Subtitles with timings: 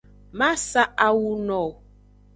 [0.37, 1.71] Ma sa awu no wo.